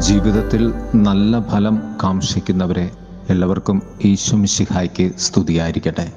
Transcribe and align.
ജീവിതത്തിൽ 0.00 0.72
നല്ല 0.94 1.40
ഫലം 1.40 1.80
കാംക്ഷിക്കുന്നവരെ 2.02 2.90
എല്ലാവർക്കും 3.30 3.82
ഈശ്വമിശിഹായ്ക്ക് 4.04 5.10
സ്തുതിയായിരിക്കട്ടെ. 5.18 6.12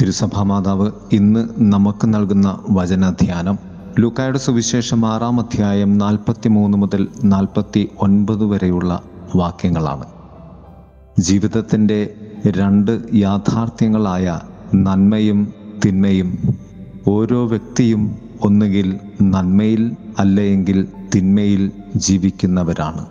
തിരുസഭാ 0.00 0.42
മാതാവ് 0.42 0.90
ഇന്ന് 1.12 1.48
നമുക്ക് 1.58 2.14
നൽകുന്ന 2.14 2.58
വചനധ്യാനം 2.70 3.58
ലൂക്കായുടെ 3.98 4.38
സുവിശേഷം 4.38 5.06
ആറാം 5.06 5.40
അധ്യായം 5.40 5.98
നാൽപ്പത്തി 5.98 6.48
മൂന്ന് 6.48 6.78
മുതൽ 6.78 7.08
നാൽപ്പത്തി 7.24 7.88
ഒൻപത് 7.98 8.44
വരെയുള്ള 8.44 9.02
വാക്യങ്ങളാണ്. 9.36 10.04
ജീവിതത്തിന്റെ 11.18 12.14
രണ്ട് 12.46 13.02
യാഥാർത്ഥ്യങ്ങളായ 13.14 14.40
നന്മയും 14.74 15.54
തിന്മയും 15.84 16.38
ഓരോ 17.08 17.46
വ്യക്തിയും 17.46 18.18
ഒന്നുകിൽ 18.42 18.98
നന്മയിൽ 19.22 19.96
അല്ലെങ്കിൽ 20.18 20.88
തിന്മയിൽ 21.14 21.72
ജീവിക്കുന്നവരാണ്. 21.96 23.06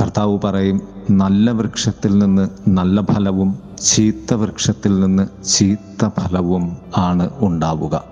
കർത്താവ് 0.00 0.38
പറയും 0.44 0.82
നല്ല 1.10 1.50
വൃക്ഷത്തിൽ 1.50 2.18
നിന്ന് 2.18 2.48
നല്ല 2.68 3.00
ഫലവും 3.00 3.58
ചീത്ത 3.82 4.34
വൃക്ഷത്തിൽ 4.34 5.00
നിന്ന് 5.00 5.44
ചീത്ത 5.44 6.08
ഫലവും 6.08 6.76
ആണ് 6.96 7.30
ഉണ്ടാവുക. 7.38 8.04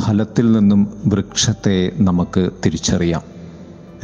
ഫലത്തിൽ 0.00 0.52
നിന്നും 0.52 0.92
വൃക്ഷത്തെ 1.06 1.92
നമുക്ക് 1.96 2.50
തിരിച്ചറിയാം. 2.66 3.22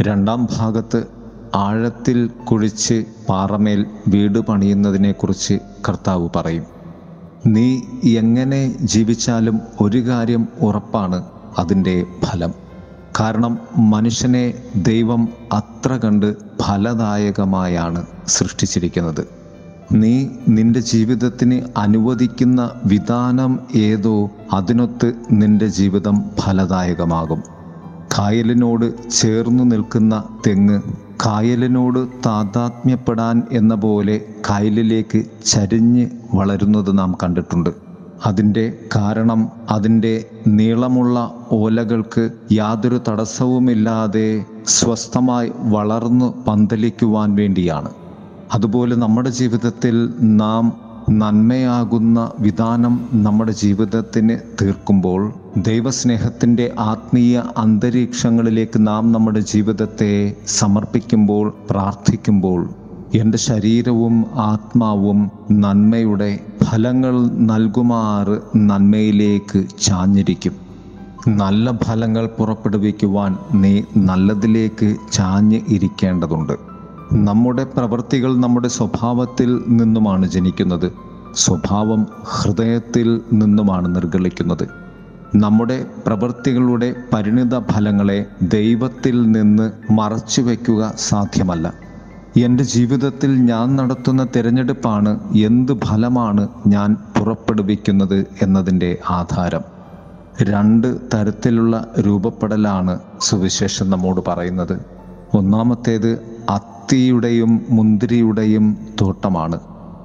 രണ്ടാം 0.01 0.48
ഭാഗത്ത് 0.56 1.06
ആഴത്തിൽ 1.55 2.27
കുഴിച്ച് 2.27 3.05
പാറമേൽ 3.29 3.87
വീട് 4.09 4.38
പണിയുന്നതിനെക്കുറിച്ച് 4.38 5.59
കർത്താവ് 5.88 6.29
പറയും. 6.37 6.65
നീ 7.46 7.80
എങ്ങനെ 8.05 8.77
ജീവിച്ചാലും 8.82 9.60
ഒരു 9.80 9.98
കാര്യം 9.98 10.48
ഉറപ്പാണ് 10.60 11.24
അതിന്റെ 11.59 12.07
ഫലം. 12.24 12.67
കാരണം 13.21 13.59
മനുഷ്യനെ 13.77 14.55
ദൈവം 14.77 15.29
അത്ര 15.52 15.97
കണ്ട് 15.97 16.37
ഫലദായകമായാണ് 16.63 18.07
സൃഷ്ടിച്ചിരിക്കുന്നത്. 18.29 19.29
നീ 19.93 20.29
നിന്റെ 20.49 20.80
ജീവിതത്തിന് 20.80 21.63
അനുവദിക്കുന്ന 21.77 22.71
വിധാനം 22.85 23.59
ഏതോ 23.74 24.30
അതിനൊത്ത് 24.52 25.15
നിന്റെ 25.33 25.66
ജീവിതം 25.66 26.24
ഫലദായകമാകും. 26.41 27.43
കായലിനോട് 28.19 29.11
ചേർന്നു 29.11 29.65
നിൽക്കുന്ന 29.65 30.23
തെങ്ങ് 30.46 30.80
കായലിനോട് 31.27 32.09
താതാത്മ്യപ്പെടാൻ 32.27 33.43
എന്ന 33.52 33.74
പോലെ 33.74 34.21
കായലിലേക്ക് 34.51 35.24
ചരിഞ്ഞ് 35.46 36.07
വളരുന്നത് 36.35 36.99
നാം 36.99 37.16
കണ്ടിട്ടുണ്ട്. 37.23 37.87
അതിന്റെ 38.27 38.79
കാരണം 38.97 39.49
അതിന്റെ 39.71 40.24
നീളമുള്ള 40.47 41.35
ഓലകൾക്ക് 41.52 42.30
യാതൊരു 42.52 43.01
തടസ്സവുമില്ലാതെ 43.09 44.45
സ്വസ്ഥമായി 44.66 45.52
വളർന്നു 45.59 46.45
പന്തലിക്കുവാൻ 46.49 47.35
വേണ്ടിയാണ്. 47.35 47.91
അതുപോലെ 48.55 48.96
നമ്മുടെ 48.96 49.30
ജീവിതത്തിൽ 49.30 50.13
നാം 50.23 50.89
നന്മയാകുന്ന 51.11 52.33
വിധാനം 52.39 53.09
നമ്മുടെ 53.13 53.52
ജീവിതത്തിന് 53.52 54.39
തീർക്കുമ്പോൾ 54.63 55.33
ദൈവസ്നേഹത്തിന്റെ 55.57 56.74
ആത്മീയ 56.79 57.43
അന്തരീക്ഷങ്ങളിലേക്ക് 57.57 58.87
നാം 58.87 59.13
നമ്മുടെ 59.13 59.41
ജീവിതത്തെ 59.41 60.35
സമർപ്പിക്കുമ്പോൾ 60.46 61.55
പ്രാർത്ഥിക്കുമ്പോൾ 61.71 62.71
എന്റെ 63.14 63.38
ശരീരവും 63.38 64.26
ആത്മാവും 64.34 65.31
നന്മയുടെ 65.50 66.38
ഫലങ്ങൾ 66.64 67.28
നൽകുമാറ് 67.31 68.41
നന്മയിലേക്ക് 68.56 69.65
ചാഞ്ഞിരിക്കും. 69.82 70.53
നല്ല 71.28 71.72
ഫലങ്ങൾ 71.84 72.26
പുറപ്പെടുവിക്കുവാൻ 72.26 73.37
നീ 73.54 73.82
നല്ലതിലേക്ക് 73.97 74.97
ചാഞ്ഞ് 75.12 75.60
ഇരിക്കേണ്ടതുണ്ട്. 75.69 76.53
നമ്മുടെ 77.12 77.65
പ്രവൃത്തികൾ 77.65 78.37
നമ്മുടെ 78.37 78.69
സ്വഭാവത്തിൽ 78.69 79.62
നിന്നുമാണ് 79.66 80.27
ജനിക്കുന്നത്. 80.27 80.93
സ്വഭാവം 81.34 82.06
ഹൃദയത്തിൽ 82.22 83.21
നിന്നുമാണ് 83.33 83.97
നിർഗളിക്കുന്നത്. 83.97 84.69
നമ്മുടെ 85.37 85.87
പ്രവൃത്തികളുടെ 86.06 86.94
പരിണിത 87.12 87.59
ഫലങ്ങളെ 87.59 88.27
ദൈവത്തിൽ 88.43 89.33
നിന്ന് 89.33 89.93
മറച്ചു 89.93 90.43
വയ്ക്കുക 90.43 90.93
സാധ്യമല്ല. 90.99 91.88
എന്റെ 92.43 92.65
ജീവിതത്തിൽ 92.65 93.31
ഞാൻ 93.50 93.76
നടത്തുന്ന 93.76 94.22
തിരഞ്ഞെടുപ്പാണ് 94.37 95.12
എന്ത് 95.49 95.72
ഫലമാണ് 95.81 96.43
ഞാൻ 96.66 96.97
പുറപ്പെടുവിക്കുന്നത് 97.16 98.19
എന്നതിന്റെ 98.43 98.91
ആധാരം. 99.10 99.62
രണ്ട് 100.50 100.88
തരത്തിലുള്ള 101.12 101.75
രൂപപ്പെടലാണ് 102.00 102.94
സുവിശേഷം 103.21 103.91
നമ്മോട് 103.91 104.21
പറയുന്നത്. 104.28 104.77
ഒന്നാമത്തേത് 105.34 106.10
അത്തിയുടെയും 106.50 107.53
മുന്തിരിയുടെയും 107.71 108.66
തോട്ടമാണ്. 109.00 109.59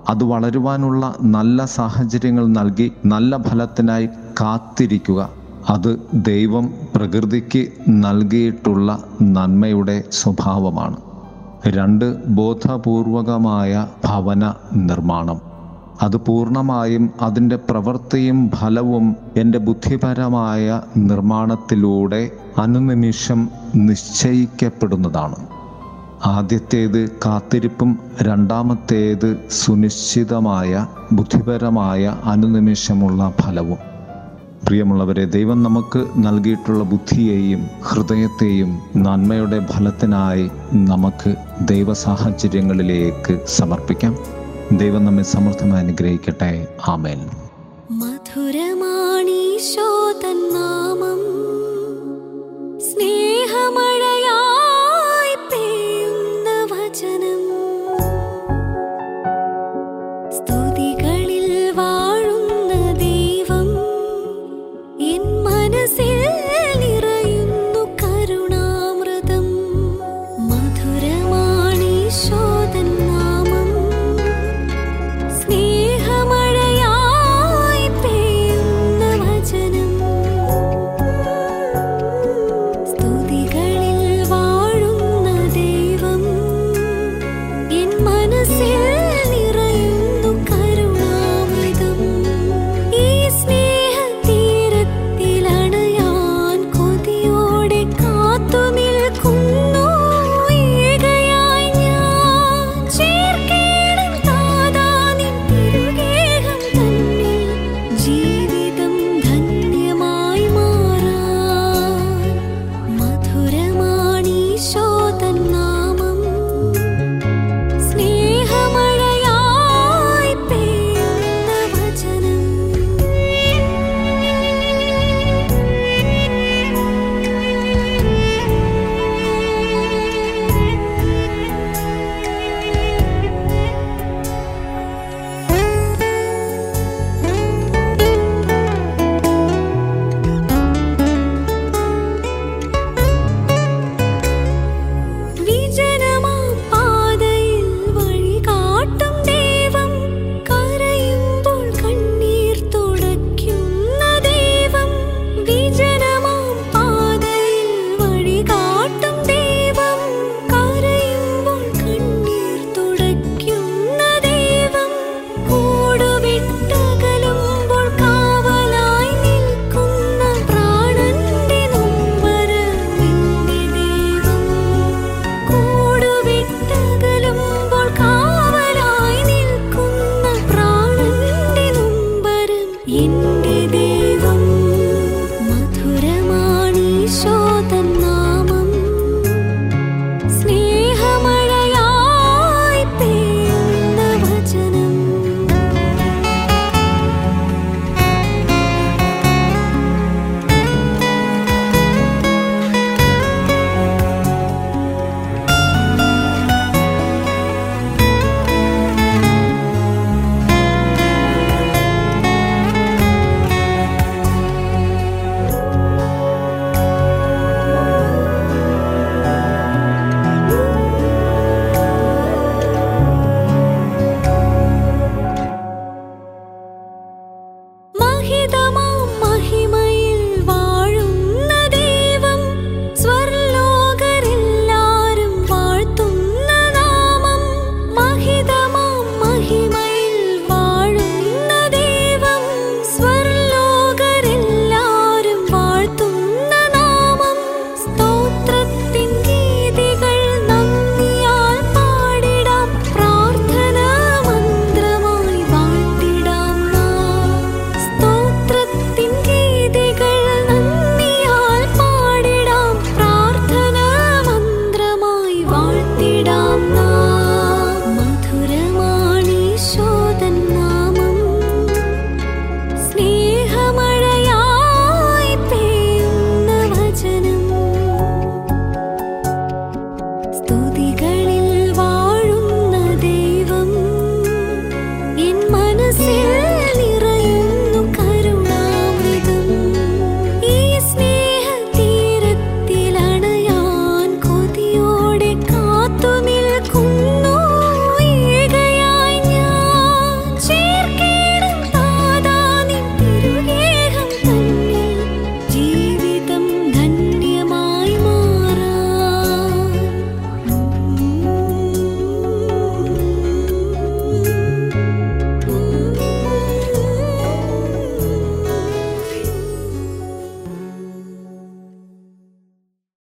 അത് 0.09 0.23
വളരുവാനുള്ള 0.23 1.03
നല്ല 1.35 1.65
സാഹചര്യങ്ങൾ 1.77 2.47
നൽകി 2.59 2.87
നല്ല 3.05 3.37
ഫലത്തിനായി 3.49 4.07
കാത്തിരിക്കുക. 4.41 5.21
അത് 5.69 5.91
ദൈവം 6.13 6.65
പ്രകൃതിക്ക് 6.95 7.61
നൽകിയിട്ടുള്ള 8.05 8.89
നന്മയുടെ 9.37 10.03
സ്വഭാവമാണ്. 10.21 10.97
രണ്ട് 11.67 12.25
ബോധപൂർവകമായ 12.27 13.87
ഭവന 14.05 14.53
നിർമ്മാണം. 14.73 15.41
അത് 16.01 16.17
പൂർണമായും 16.17 17.09
അതിന്റെ 17.21 17.55
പ്രവൃത്തിയും 17.55 18.51
ഫലവും 18.55 19.15
എന്റെ 19.37 19.57
ബുദ്ധിപരമായ 19.57 20.81
നിർമ്മാണത്തിലൂടെ 20.97 22.31
അനുനിമിഷം 22.57 23.49
നിശ്ചയിക്കപ്പെടുന്നതാണ്. 23.75 25.35
ആദ്യത്തേത് 26.25 27.09
കാത്തിരിപ്പും 27.25 27.99
രണ്ടാമത്തേത് 28.21 29.37
സുനിശ്ചിതമായ 29.51 30.87
ബുദ്ധിപരമായ 31.11 32.17
അനുനിമിഷമുള്ള 32.23 33.33
ഫലവും. 33.41 33.92
പ്രിയമുള്ളവരെ 34.67 35.25
ദൈവം 35.25 35.63
നമുക്ക് 35.63 36.05
നൽകിയിട്ടുള്ള 36.17 36.83
ബുദ്ധിയെയും 36.83 37.67
ഹൃദയത്തെയും 37.81 38.79
നന്മയുടെ 38.95 39.65
ഫലത്തിനായി 39.65 40.49
നമുക്ക് 40.73 41.35
ദൈവ 41.67 41.93
സാഹചര്യങ്ങളിലേക്ക് 41.93 43.39
സമർപ്പിക്കാം. 43.47 44.17
ദൈവം 44.77 45.05
നമ്മെ 45.05 45.23
സമൃദ്ധമായി 45.23 45.83
അനുഗ്രഹിക്കട്ടെ. 45.83 46.67
ആമേൻ. 46.87 47.42